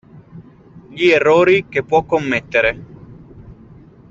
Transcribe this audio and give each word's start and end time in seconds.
Gli 0.89 1.09
errori 1.09 1.67
che 1.69 1.83
può 1.83 2.01
commettere. 2.05 2.85